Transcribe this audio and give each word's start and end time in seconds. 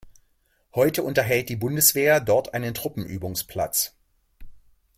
Heute 0.73 1.03
unterhält 1.03 1.47
die 1.49 1.55
Bundeswehr 1.55 2.19
dort 2.19 2.55
einen 2.55 2.73
Truppenübungsplatz. 2.73 3.93